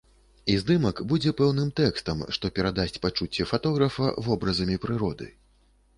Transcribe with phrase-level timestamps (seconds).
[0.53, 5.33] І здымак будзе пэўным тэкстам, што перадасць пачуцці фатографа вобразамі прыроды.